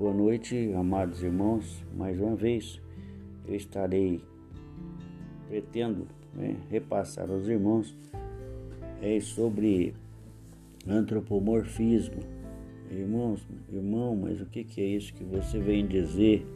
Boa 0.00 0.14
noite, 0.14 0.72
amados 0.74 1.22
irmãos. 1.22 1.84
Mais 1.94 2.18
uma 2.18 2.34
vez 2.34 2.80
eu 3.46 3.54
estarei 3.54 4.24
pretendo 5.46 6.08
né, 6.32 6.56
repassar 6.70 7.30
aos 7.30 7.46
irmãos 7.46 7.94
é, 9.02 9.20
sobre 9.20 9.92
antropomorfismo. 10.88 12.16
Irmãos, 12.90 13.46
irmão, 13.70 14.16
mas 14.16 14.40
o 14.40 14.46
que, 14.46 14.64
que 14.64 14.80
é 14.80 14.86
isso 14.86 15.12
que 15.12 15.22
você 15.22 15.58
vem 15.58 15.86
dizer? 15.86 16.46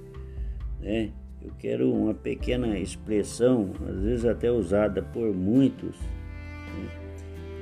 Né? 0.80 1.10
Eu 1.42 1.52
quero 1.58 1.92
uma 1.92 2.14
pequena 2.14 2.78
expressão, 2.78 3.72
às 3.86 4.00
vezes 4.00 4.24
até 4.24 4.50
usada 4.50 5.02
por 5.02 5.34
muitos, 5.34 6.00
né? 6.00 6.88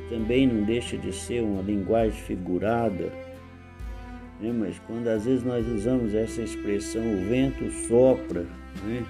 também 0.08 0.46
não 0.46 0.64
deixa 0.64 0.96
de 0.96 1.12
ser 1.12 1.42
uma 1.42 1.60
linguagem 1.60 2.20
figurada 2.20 3.31
né? 4.42 4.52
mas 4.52 4.78
quando 4.80 5.08
às 5.08 5.24
vezes 5.24 5.44
nós 5.44 5.66
usamos 5.66 6.14
essa 6.14 6.42
expressão, 6.42 7.02
o 7.02 7.28
vento 7.28 7.70
sopra, 7.88 8.44
né? 8.84 9.04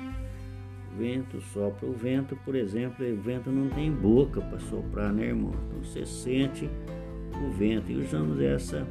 o 0.92 0.98
vento 0.98 1.40
sopra, 1.52 1.88
o 1.88 1.92
vento, 1.92 2.36
por 2.44 2.54
exemplo, 2.54 3.04
o 3.04 3.16
vento 3.16 3.50
não 3.50 3.68
tem 3.70 3.90
boca 3.90 4.40
para 4.40 4.58
soprar, 4.60 5.12
né, 5.12 5.26
irmão? 5.26 5.52
Então 5.66 5.82
você 5.82 6.04
sente 6.04 6.68
o 7.44 7.50
vento 7.50 7.90
e 7.90 7.96
usamos 7.96 8.38
essa, 8.40 8.86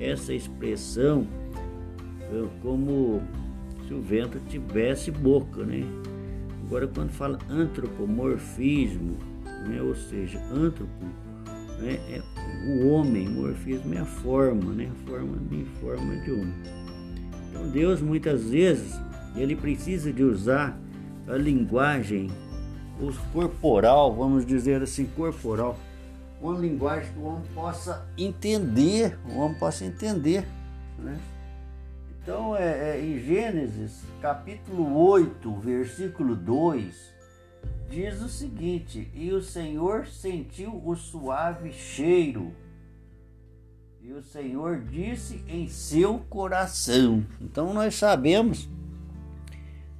essa 0.00 0.32
expressão 0.32 1.26
como 2.62 3.22
se 3.86 3.92
o 3.92 4.00
vento 4.00 4.40
tivesse 4.48 5.10
boca, 5.10 5.64
né? 5.64 5.84
Agora, 6.64 6.88
quando 6.88 7.10
fala 7.10 7.38
antropomorfismo, 7.50 9.18
né? 9.68 9.82
ou 9.82 9.94
seja, 9.94 10.38
antropo 10.50 11.06
né? 11.82 11.98
é 12.08 12.22
o 12.66 12.88
homem, 12.88 13.28
o 13.28 13.32
morfismo 13.32 13.94
é 13.94 13.98
a 13.98 14.04
forma, 14.04 14.72
né? 14.72 14.90
a 14.90 15.10
forma 15.10 15.36
de 15.50 15.64
forma 15.80 16.16
de 16.16 16.30
homem. 16.30 16.54
Então 17.50 17.68
Deus 17.68 18.00
muitas 18.00 18.44
vezes 18.44 18.98
ele 19.36 19.56
precisa 19.56 20.12
de 20.12 20.22
usar 20.22 20.78
a 21.26 21.36
linguagem 21.36 22.30
corporal, 23.32 24.14
vamos 24.14 24.46
dizer 24.46 24.82
assim, 24.82 25.06
corporal, 25.16 25.76
uma 26.40 26.58
linguagem 26.58 27.12
que 27.12 27.18
o 27.18 27.24
homem 27.24 27.44
possa 27.54 28.06
entender, 28.18 29.18
o 29.28 29.38
homem 29.38 29.58
possa 29.58 29.84
entender, 29.84 30.46
né? 30.98 31.18
Então, 32.22 32.56
é, 32.56 32.96
é, 32.96 33.00
em 33.04 33.18
Gênesis, 33.18 34.04
capítulo 34.20 34.96
8, 34.96 35.54
versículo 35.56 36.36
2, 36.36 37.12
diz 37.92 38.22
o 38.22 38.28
seguinte: 38.28 39.10
E 39.14 39.30
o 39.32 39.42
Senhor 39.42 40.06
sentiu 40.06 40.82
o 40.84 40.96
suave 40.96 41.72
cheiro, 41.72 42.52
e 44.00 44.12
o 44.12 44.22
Senhor 44.22 44.80
disse 44.80 45.44
em 45.46 45.68
seu 45.68 46.18
coração. 46.30 47.24
Então 47.40 47.74
nós 47.74 47.94
sabemos, 47.94 48.68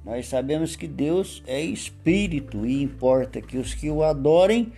nós 0.03 0.27
sabemos 0.27 0.75
que 0.75 0.87
Deus 0.87 1.43
é 1.45 1.61
espírito 1.61 2.65
e 2.65 2.81
importa 2.81 3.39
que 3.39 3.57
os 3.57 3.75
que 3.75 3.89
o 3.89 4.03
adorem, 4.03 4.73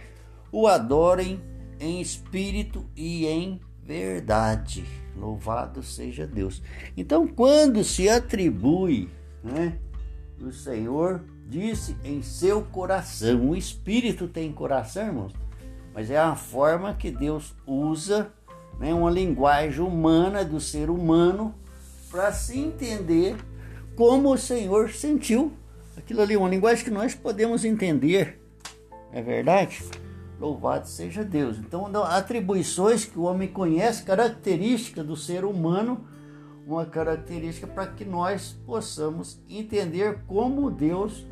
o 0.52 0.68
adorem 0.68 1.40
em 1.80 2.02
espírito 2.02 2.86
e 2.96 3.26
em 3.26 3.62
verdade. 3.82 4.84
Louvado 5.16 5.82
seja 5.82 6.28
Deus. 6.28 6.62
Então, 6.98 7.26
quando 7.26 7.86
se 7.86 8.10
atribui, 8.10 9.10
né, 9.42 9.80
o 10.42 10.52
Senhor 10.52 11.22
disse 11.48 11.96
em 12.04 12.22
seu 12.22 12.62
coração. 12.62 13.50
O 13.50 13.56
espírito 13.56 14.28
tem 14.28 14.52
coração, 14.52 15.06
irmãos, 15.06 15.34
mas 15.94 16.10
é 16.10 16.18
a 16.18 16.36
forma 16.36 16.94
que 16.94 17.12
Deus 17.12 17.56
usa, 17.66 18.32
né, 18.80 18.94
uma 18.94 19.10
linguagem 19.10 19.82
humana 19.82 20.44
do 20.44 20.60
ser 20.60 20.90
humano 20.90 21.56
para 22.12 22.32
se 22.32 22.60
entender 22.60 23.38
como 23.96 24.34
o 24.34 24.38
Senhor 24.38 24.90
sentiu 24.90 25.54
aquilo 25.98 26.22
ali, 26.22 26.36
uma 26.36 26.50
linguagem 26.50 26.84
que 26.84 26.92
nós 26.92 27.16
podemos 27.16 27.64
entender. 27.64 28.40
É 29.12 29.22
verdade? 29.22 29.84
Louvado 30.40 30.88
seja 30.88 31.24
Deus. 31.24 31.58
Então, 31.58 31.88
atribuições 32.04 33.06
que 33.06 33.18
o 33.18 33.24
homem 33.24 33.48
conhece, 33.48 34.04
características 34.04 35.06
do 35.06 35.16
ser 35.16 35.46
humano, 35.46 36.06
uma 36.66 36.86
característica 36.86 37.68
para 37.68 37.88
que 37.88 38.04
nós 38.04 38.60
possamos 38.66 39.42
entender 39.48 40.20
como 40.28 40.72
Deus 40.72 41.26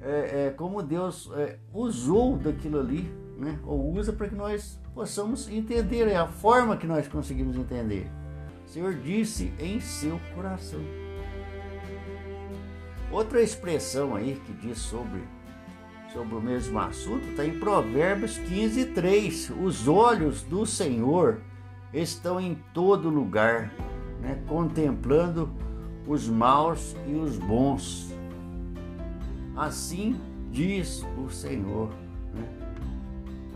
é, 0.00 0.46
é, 0.46 0.50
como 0.50 0.82
Deus 0.82 1.30
é, 1.34 1.58
usou 1.72 2.36
daquilo 2.36 2.78
ali, 2.78 3.10
né? 3.36 3.58
ou 3.64 3.92
usa 3.94 4.12
para 4.12 4.28
que 4.28 4.34
nós 4.34 4.80
possamos 4.94 5.48
entender, 5.48 6.08
é 6.08 6.16
a 6.16 6.26
forma 6.26 6.76
que 6.76 6.86
nós 6.86 7.08
conseguimos 7.08 7.56
entender. 7.56 8.10
O 8.64 8.68
Senhor 8.68 8.94
disse 8.94 9.52
em 9.58 9.80
seu 9.80 10.20
coração. 10.34 10.80
Outra 13.10 13.40
expressão 13.40 14.14
aí 14.14 14.40
que 14.44 14.52
diz 14.52 14.78
sobre, 14.78 15.22
sobre 16.12 16.34
o 16.34 16.40
mesmo 16.40 16.78
assunto 16.78 17.26
está 17.28 17.44
em 17.44 17.58
Provérbios 17.58 18.36
15, 18.38 18.86
3. 18.86 19.52
Os 19.62 19.88
olhos 19.88 20.42
do 20.42 20.66
Senhor 20.66 21.40
estão 21.92 22.38
em 22.38 22.54
todo 22.74 23.08
lugar, 23.08 23.72
né? 24.20 24.38
contemplando 24.46 25.50
os 26.06 26.28
maus 26.28 26.96
e 27.06 27.12
os 27.14 27.36
bons 27.36 28.08
Assim 29.58 30.14
diz 30.52 31.04
o 31.18 31.28
Senhor. 31.28 31.90
Né? 32.32 32.48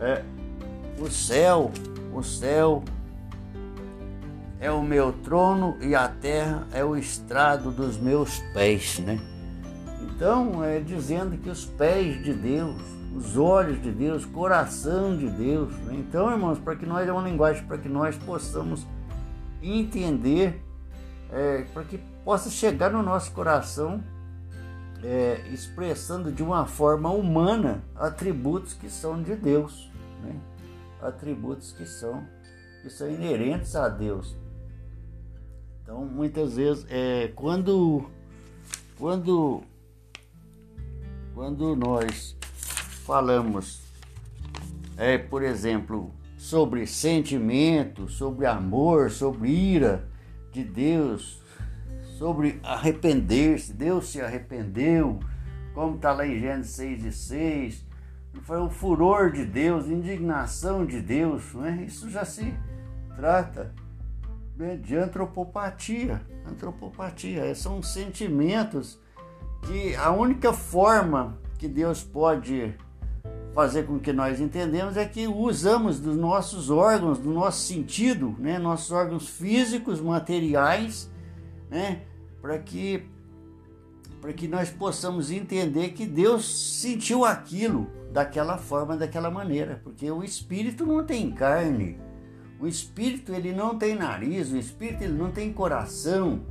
É, 0.01 0.25
o 1.01 1.09
céu, 1.09 1.71
o 2.13 2.25
céu 2.25 2.83
é 4.59 4.69
o 4.69 4.83
meu 4.83 5.13
trono 5.13 5.77
e 5.81 5.95
a 5.95 6.09
terra 6.09 6.67
é 6.73 6.85
o 6.85 6.97
estrado 6.97 7.71
dos 7.71 7.97
meus 7.99 8.41
pés, 8.53 8.99
né? 8.99 9.21
Então, 10.03 10.65
é 10.65 10.81
dizendo 10.81 11.37
que 11.39 11.49
os 11.49 11.65
pés 11.65 12.21
de 12.25 12.35
Deus, 12.35 12.83
os 13.17 13.37
olhos 13.37 13.81
de 13.81 13.93
Deus, 13.93 14.25
coração 14.25 15.17
de 15.17 15.29
Deus. 15.31 15.73
Né? 15.85 15.95
Então, 15.99 16.33
irmãos, 16.33 16.59
para 16.59 16.75
que 16.75 16.85
nós 16.85 17.09
é 17.09 17.13
uma 17.13 17.23
linguagem 17.23 17.65
para 17.65 17.79
que 17.79 17.89
nós 17.89 18.17
possamos 18.17 18.85
entender, 19.63 20.63
é, 21.31 21.63
para 21.73 21.85
que 21.85 21.99
possa 22.25 22.51
chegar 22.51 22.91
no 22.91 23.03
nosso 23.03 23.33
coração 23.33 24.03
é, 25.03 25.43
expressando 25.53 26.31
de 26.31 26.43
uma 26.43 26.67
forma 26.67 27.11
humana 27.11 27.83
atributos 27.95 28.75
que 28.75 28.89
são 28.89 29.23
de 29.23 29.35
Deus, 29.35 29.91
né? 30.23 30.41
atributos 31.01 31.73
que 31.73 31.85
são 31.85 32.27
que 32.83 32.91
são 32.91 33.09
inerentes 33.09 33.77
a 33.77 33.89
Deus. 33.89 34.37
Então, 35.83 36.05
muitas 36.05 36.57
vezes, 36.57 36.87
é, 36.89 37.29
quando 37.35 38.05
quando 38.99 39.63
quando 41.35 41.75
nós 41.75 42.37
falamos, 43.05 43.83
é, 44.97 45.19
por 45.19 45.43
exemplo, 45.43 46.13
sobre 46.43 46.89
sentimento, 46.89 48.09
sobre 48.09 48.47
amor, 48.47 49.13
sobre 49.13 49.49
ira 49.49 50.09
de 50.51 50.65
Deus, 50.65 51.41
sobre 52.19 52.59
arrepender-se. 52.65 53.73
Deus 53.73 54.09
se 54.09 54.21
arrependeu, 54.21 55.21
como 55.73 55.95
está 55.95 56.13
lá 56.13 56.27
em 56.27 56.41
Gênesis 56.41 56.73
6 56.73 57.05
e 57.05 57.13
6. 57.13 57.87
Foi 58.43 58.59
o 58.59 58.69
furor 58.69 59.31
de 59.31 59.45
Deus, 59.45 59.87
indignação 59.87 60.85
de 60.85 61.01
Deus. 61.01 61.45
Não 61.55 61.65
é? 61.65 61.85
Isso 61.85 62.11
já 62.11 62.25
se 62.25 62.53
trata 63.15 63.73
né, 64.57 64.77
de 64.77 64.97
antropopatia. 64.97 66.21
Antropopatia 66.45 67.55
são 67.55 67.81
sentimentos 67.81 68.99
que 69.63 69.95
a 69.95 70.11
única 70.11 70.53
forma 70.53 71.39
que 71.57 71.69
Deus 71.69 72.03
pode 72.03 72.75
fazer 73.55 73.85
com 73.85 73.99
que 73.99 74.13
nós 74.13 74.41
entendemos 74.41 74.97
é 74.97 75.05
que 75.05 75.27
usamos 75.27 76.01
dos 76.01 76.17
nossos 76.17 76.71
órgãos, 76.71 77.19
do 77.19 77.31
nosso 77.31 77.61
sentido, 77.67 78.35
né, 78.39 78.59
nossos 78.59 78.91
órgãos 78.91 79.29
físicos, 79.29 80.01
materiais, 80.01 81.11
né, 81.71 82.03
para 82.41 82.59
que 82.59 83.07
para 84.21 84.33
que 84.33 84.47
nós 84.47 84.71
possamos 84.71 85.33
entender 85.33 85.91
que 85.91 86.07
Deus 86.07 86.81
sentiu 86.81 87.25
aquilo 87.25 87.91
daquela 88.13 88.57
forma, 88.57 88.97
daquela 88.97 89.33
maneira, 89.33 89.81
porque 89.83 90.09
o 90.13 90.23
espírito 90.23 90.87
não 90.87 91.05
tem 91.05 91.33
carne. 91.33 91.99
O 92.61 92.69
espírito 92.69 93.35
ele 93.35 93.53
não 93.53 93.77
tem 93.77 93.97
nariz, 93.97 94.53
o 94.53 94.57
espírito 94.57 95.03
ele 95.03 95.15
não 95.15 95.33
tem 95.33 95.53
coração. 95.53 96.47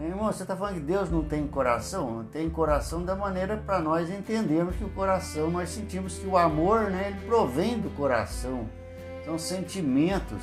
Irmão, 0.00 0.32
você 0.32 0.42
está 0.42 0.56
falando 0.56 0.74
que 0.74 0.80
Deus 0.80 1.10
não 1.10 1.22
tem 1.22 1.46
coração? 1.46 2.26
Tem 2.32 2.48
coração 2.48 3.04
da 3.04 3.14
maneira 3.14 3.56
para 3.58 3.80
nós 3.80 4.08
entendermos 4.08 4.74
que 4.76 4.84
o 4.84 4.88
coração, 4.90 5.50
nós 5.50 5.68
sentimos 5.68 6.18
que 6.18 6.26
o 6.26 6.36
amor, 6.38 6.90
né, 6.90 7.08
ele 7.10 7.26
provém 7.26 7.78
do 7.78 7.90
coração. 7.90 8.66
São 9.24 9.38
sentimentos, 9.38 10.42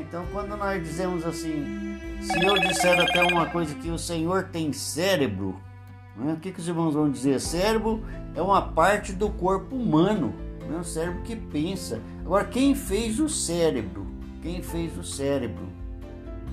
então, 0.00 0.24
quando 0.32 0.56
nós 0.56 0.82
dizemos 0.82 1.24
assim, 1.26 1.98
se 2.22 2.44
eu 2.44 2.58
disser 2.58 2.98
até 2.98 3.22
uma 3.22 3.46
coisa 3.46 3.74
que 3.74 3.90
o 3.90 3.98
Senhor 3.98 4.44
tem 4.44 4.72
cérebro, 4.72 5.60
né? 6.16 6.32
o 6.32 6.36
que, 6.40 6.50
que 6.50 6.60
os 6.60 6.68
irmãos 6.68 6.94
vão 6.94 7.10
dizer? 7.10 7.38
Cérebro 7.40 8.02
é 8.34 8.40
uma 8.40 8.62
parte 8.62 9.12
do 9.12 9.28
corpo 9.28 9.76
humano, 9.76 10.32
né? 10.68 10.78
o 10.78 10.84
cérebro 10.84 11.20
que 11.22 11.36
pensa. 11.36 12.00
Agora, 12.24 12.44
quem 12.46 12.74
fez 12.74 13.20
o 13.20 13.28
cérebro? 13.28 14.06
Quem 14.40 14.62
fez 14.62 14.96
o 14.96 15.04
cérebro? 15.04 15.66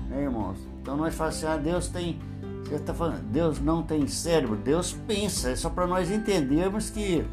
Né, 0.08 0.22
irmãos? 0.22 0.69
Então 0.80 0.96
nós 0.96 1.14
falamos 1.14 1.36
assim, 1.36 1.46
ah, 1.46 1.56
Deus 1.56 1.88
tem. 1.88 2.18
Você 2.64 2.76
está 2.76 2.94
falando, 2.94 3.22
Deus 3.24 3.60
não 3.60 3.82
tem 3.82 4.06
cérebro, 4.06 4.56
Deus 4.56 4.96
pensa, 5.06 5.50
é 5.50 5.56
só 5.56 5.68
para 5.68 5.86
nós 5.86 6.10
entendermos 6.10 6.90
que. 6.90 7.24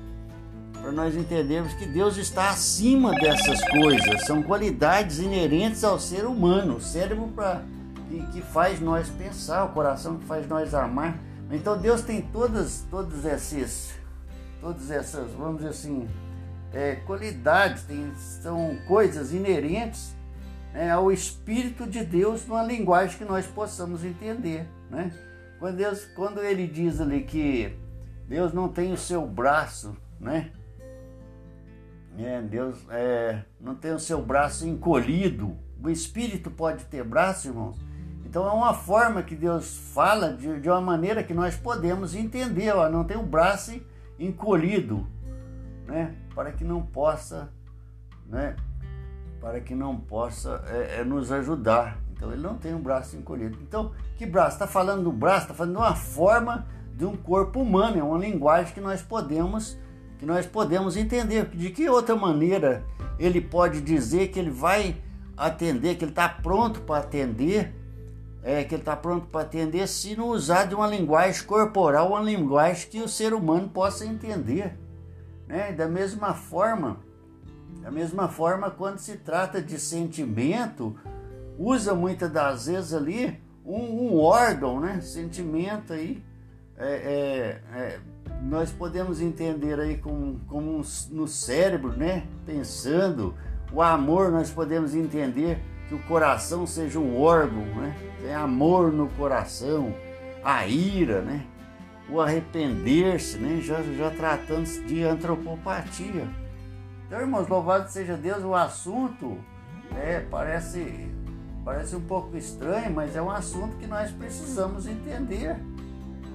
Para 0.82 0.92
nós 0.92 1.16
entendermos 1.16 1.74
que 1.74 1.86
Deus 1.86 2.18
está 2.18 2.50
acima 2.50 3.12
dessas 3.16 3.60
coisas, 3.70 4.26
são 4.26 4.44
qualidades 4.44 5.20
inerentes 5.20 5.84
ao 5.84 6.00
ser 6.00 6.26
humano, 6.26 6.76
o 6.76 6.82
cérebro 6.82 7.28
para 7.36 7.64
que, 8.10 8.26
que 8.28 8.42
faz 8.42 8.80
nós 8.80 9.10
pensar, 9.10 9.66
o 9.66 9.70
coração 9.70 10.18
que 10.18 10.26
faz 10.26 10.48
nós 10.48 10.74
amar. 10.74 11.18
Então 11.52 11.78
Deus 11.78 12.02
tem 12.02 12.22
todas, 12.22 12.86
todas 12.90 13.26
essas, 13.26 13.94
todas 14.62 14.92
essas, 14.92 15.32
vamos 15.32 15.58
dizer 15.58 15.70
assim, 15.70 16.08
é, 16.74 16.96
qualidades, 16.96 17.84
tem, 17.84 18.12
são 18.42 18.78
coisas 18.88 19.34
inerentes 19.34 20.16
né, 20.78 20.92
ao 20.92 21.12
Espírito 21.12 21.88
de 21.88 22.06
Deus 22.06 22.46
numa 22.46 22.62
linguagem 22.62 23.18
que 23.18 23.26
nós 23.26 23.48
possamos 23.48 24.04
entender. 24.04 24.68
Né? 24.92 25.12
Quando, 25.58 25.76
Deus, 25.76 26.06
quando 26.16 26.40
ele 26.44 26.68
diz 26.68 27.02
ali 27.02 27.24
que 27.24 27.76
Deus 28.28 28.54
não 28.54 28.70
tem 28.70 28.94
o 28.94 28.98
seu 28.98 29.26
braço, 29.26 29.98
né? 30.20 30.52
É, 32.20 32.42
Deus 32.44 32.86
é, 32.90 33.44
não 33.60 33.74
tem 33.74 33.92
o 33.92 34.00
seu 34.00 34.22
braço 34.22 34.68
encolhido. 34.68 35.58
O 35.84 35.90
Espírito 35.90 36.52
pode 36.52 36.86
ter 36.86 37.04
braço, 37.04 37.48
irmãos? 37.48 37.80
Então 38.24 38.48
é 38.48 38.52
uma 38.52 38.74
forma 38.74 39.24
que 39.24 39.36
Deus 39.36 39.78
fala 39.94 40.34
de, 40.34 40.60
de 40.60 40.70
uma 40.70 40.82
maneira 40.82 41.24
que 41.24 41.34
nós 41.34 41.56
podemos 41.56 42.14
entender. 42.14 42.72
Ó, 42.76 42.88
não 42.88 43.04
tem 43.04 43.18
o 43.18 43.24
braço 43.24 43.80
encolhido, 44.20 45.08
né? 45.88 46.16
Para 46.36 46.52
que 46.52 46.64
não 46.64 46.84
possa, 46.84 47.50
né? 48.28 48.56
Para 49.40 49.60
que 49.60 49.76
não 49.76 49.98
possa 49.98 50.64
é, 50.68 51.00
é, 51.00 51.04
nos 51.04 51.32
ajudar. 51.32 52.00
Então 52.12 52.32
ele 52.32 52.42
não 52.42 52.56
tem 52.56 52.74
um 52.74 52.80
braço 52.80 53.16
encolhido. 53.16 53.58
Então, 53.62 53.92
que 54.18 54.26
braço? 54.26 54.56
Está 54.56 54.68
falando 54.68 55.04
do 55.04 55.12
braço, 55.12 55.44
está 55.44 55.54
falando 55.54 55.76
de 55.76 55.80
uma 55.80 55.96
forma 55.96 56.68
de 56.96 57.06
um 57.06 57.16
corpo 57.16 57.62
humano, 57.62 58.00
é 58.00 58.04
uma 58.04 58.18
linguagem 58.18 58.74
que 58.74 58.82
nós 58.82 59.02
podemos 59.02 59.78
que 60.18 60.26
nós 60.26 60.48
podemos 60.48 60.98
entender. 60.98 61.46
De 61.50 61.70
que 61.70 61.88
outra 61.88 62.16
maneira 62.16 62.84
ele 63.20 63.40
pode 63.40 63.82
dizer 63.82 64.30
que 64.30 64.40
ele 64.40 64.50
vai 64.50 64.96
atender, 65.36 65.96
que 65.96 66.04
ele 66.04 66.12
está 66.12 66.28
pronto 66.28 66.82
para 66.82 67.04
atender 67.04 67.72
é, 68.48 68.64
que 68.64 68.74
ele 68.74 68.82
está 68.82 68.96
pronto 68.96 69.28
para 69.28 69.42
atender 69.42 69.86
se 69.90 70.16
não 70.16 70.30
usar 70.30 70.66
de 70.68 70.74
uma 70.74 70.88
linguagem 70.88 71.44
corporal, 71.44 72.12
uma 72.12 72.22
linguagem 72.22 72.90
que 72.90 73.02
o 73.02 73.08
ser 73.10 73.34
humano 73.34 73.68
possa 73.68 74.06
entender. 74.06 74.74
Né? 75.46 75.74
Da 75.74 75.86
mesma 75.86 76.34
forma, 76.34 76.98
da 77.82 77.92
mesma 77.92 78.28
forma, 78.28 78.70
quando 78.70 79.00
se 79.00 79.18
trata 79.18 79.62
de 79.62 79.80
sentimento, 79.80 80.96
usa 81.58 81.94
muitas 81.94 82.32
das 82.32 82.66
vezes 82.68 82.94
ali 82.94 83.40
um, 83.66 84.14
um 84.14 84.20
órgão, 84.20 84.80
né? 84.80 85.02
Sentimento 85.02 85.94
aí. 85.94 86.24
É, 86.78 87.62
é, 87.74 87.78
é, 87.78 88.00
nós 88.44 88.72
podemos 88.72 89.20
entender 89.20 89.80
aí 89.80 89.98
como, 89.98 90.40
como 90.48 90.82
no 91.12 91.28
cérebro, 91.28 91.94
né? 91.94 92.28
Pensando, 92.46 93.36
o 93.72 93.82
amor 93.82 94.32
nós 94.32 94.50
podemos 94.52 94.96
entender 94.96 95.60
que 95.88 95.96
o 95.96 96.00
coração 96.04 96.68
seja 96.68 97.00
um 97.00 97.20
órgão, 97.20 97.64
né? 97.76 97.96
Tem 98.22 98.34
amor 98.34 98.92
no 98.92 99.08
coração, 99.10 99.94
a 100.44 100.68
ira, 100.68 101.22
né? 101.22 101.46
O 102.10 102.22
arrepender-se, 102.22 103.38
né? 103.38 103.60
Já, 103.62 103.82
já 103.82 104.12
tratando-se 104.12 104.82
de 104.84 105.04
antropopatia. 105.04 106.28
Então, 107.08 107.22
irmãos, 107.22 107.48
louvado 107.48 107.90
seja 107.90 108.18
Deus, 108.18 108.44
o 108.44 108.54
assunto 108.54 109.38
é, 109.96 110.20
parece, 110.30 111.10
parece 111.64 111.96
um 111.96 112.02
pouco 112.02 112.36
estranho, 112.36 112.94
mas 112.94 113.16
é 113.16 113.22
um 113.22 113.32
assunto 113.32 113.78
que 113.78 113.88
nós 113.88 114.12
precisamos 114.12 114.86
entender. 114.86 115.56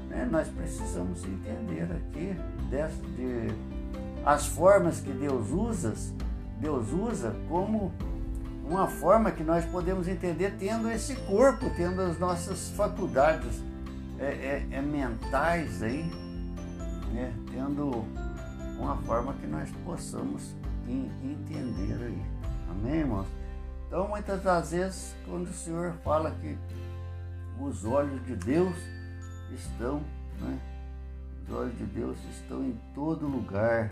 Né? 0.09 0.27
Nós 0.31 0.49
precisamos 0.49 1.23
entender 1.27 1.83
aqui 1.83 2.35
dessa, 2.71 2.97
de, 3.03 3.55
as 4.25 4.47
formas 4.47 4.99
que 4.99 5.13
Deus 5.13 5.51
usa, 5.51 5.93
Deus 6.59 6.91
usa 6.91 7.37
como 7.51 7.93
uma 8.65 8.87
forma 8.87 9.31
que 9.31 9.45
nós 9.45 9.67
podemos 9.67 10.09
entender 10.09 10.55
tendo 10.59 10.91
esse 10.91 11.15
corpo, 11.27 11.69
tendo 11.77 12.01
as 12.01 12.19
nossas 12.19 12.71
faculdades 12.71 13.63
é, 14.19 14.25
é, 14.25 14.67
é 14.71 14.81
mentais 14.81 15.83
aí, 15.83 16.11
né? 17.13 17.31
tendo 17.53 18.07
uma 18.79 18.97
forma 18.97 19.35
que 19.35 19.47
nós 19.47 19.69
possamos 19.85 20.62
entender 20.89 22.05
aí. 22.05 22.23
Amém, 22.71 23.01
irmãos? 23.01 23.27
Então, 23.87 24.09
muitas 24.09 24.43
das 24.43 24.71
vezes, 24.71 25.15
quando 25.27 25.49
o 25.49 25.53
Senhor 25.53 25.93
fala 26.03 26.31
que 26.31 26.57
os 27.61 27.85
olhos 27.85 28.25
de 28.25 28.37
Deus 28.37 28.75
estão, 29.53 30.03
né? 30.41 30.59
Os 31.45 31.55
olhos 31.55 31.77
de 31.77 31.85
Deus 31.85 32.17
estão 32.31 32.65
em 32.65 32.79
todo 32.95 33.27
lugar, 33.27 33.91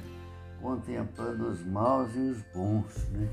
contemplando 0.61 1.49
os 1.49 1.65
maus 1.65 2.15
e 2.15 2.19
os 2.19 2.43
bons, 2.55 3.09
né? 3.11 3.29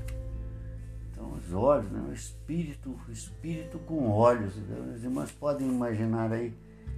Então, 1.10 1.32
os 1.32 1.52
olhos, 1.52 1.90
né? 1.90 2.04
o 2.08 2.12
espírito, 2.12 2.96
o 3.08 3.10
espírito 3.10 3.78
com 3.80 4.08
olhos. 4.08 4.56
Então, 4.56 4.94
os 4.94 5.02
irmãos 5.02 5.32
podem 5.32 5.66
imaginar 5.66 6.30
aí 6.32 6.54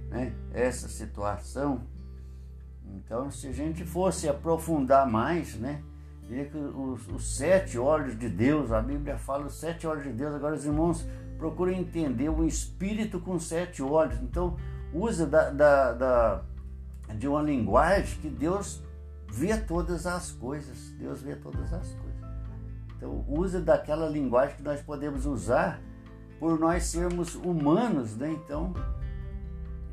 né? 0.09 0.33
essa 0.53 0.87
situação. 0.87 1.81
Então, 2.85 3.31
se 3.31 3.47
a 3.47 3.51
gente 3.51 3.83
fosse 3.83 4.27
aprofundar 4.27 5.09
mais, 5.09 5.55
né? 5.55 5.81
Diria 6.31 6.45
que 6.45 6.57
os, 6.57 7.09
os, 7.09 7.35
sete 7.35 7.77
olhos 7.77 8.17
de 8.17 8.29
Deus, 8.29 8.71
a 8.71 8.81
Bíblia 8.81 9.17
fala 9.17 9.47
os 9.47 9.59
sete 9.59 9.85
olhos 9.85 10.05
de 10.05 10.13
Deus. 10.13 10.33
Agora, 10.33 10.55
os 10.55 10.63
irmãos 10.63 11.05
procuram 11.37 11.73
entender 11.73 12.29
o 12.29 12.45
espírito 12.45 13.19
com 13.19 13.37
sete 13.37 13.83
olhos. 13.83 14.17
Então, 14.21 14.55
usa 14.93 15.27
da, 15.27 15.49
da, 15.49 15.91
da, 15.91 16.41
de 17.15 17.27
uma 17.27 17.41
linguagem 17.41 18.17
que 18.21 18.29
Deus 18.29 18.81
vê 19.29 19.57
todas 19.57 20.07
as 20.07 20.31
coisas. 20.31 20.91
Deus 20.91 21.21
vê 21.21 21.35
todas 21.35 21.73
as 21.73 21.91
coisas. 21.95 22.21
Então, 22.95 23.25
usa 23.27 23.59
daquela 23.59 24.07
linguagem 24.07 24.55
que 24.55 24.63
nós 24.63 24.81
podemos 24.81 25.25
usar 25.25 25.81
por 26.39 26.57
nós 26.57 26.85
sermos 26.85 27.35
humanos, 27.35 28.15
né? 28.15 28.31
Então, 28.31 28.73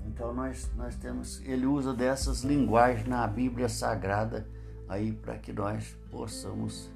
então 0.07 0.33
nós, 0.33 0.71
nós 0.77 0.95
temos, 0.95 1.43
ele 1.45 1.67
usa 1.67 1.93
dessas 1.93 2.45
linguagens 2.45 3.09
na 3.09 3.27
Bíblia 3.27 3.69
Sagrada 3.69 4.47
aí 4.89 5.13
para 5.13 5.39
que 5.39 5.53
nós 5.53 5.97
possamos 6.11 6.91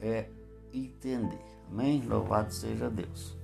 é, 0.00 0.28
entender. 0.72 1.40
Amém? 1.70 2.02
Louvado 2.02 2.52
seja 2.52 2.90
Deus. 2.90 3.36